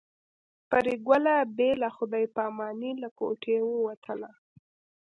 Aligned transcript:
پري 0.69 0.95
ګله 1.07 1.35
بې 1.57 1.69
له 1.81 1.89
خدای 1.95 2.25
په 2.35 2.41
امانۍ 2.49 2.91
له 3.01 3.09
کوټې 3.17 3.57
ووتله 3.63 4.31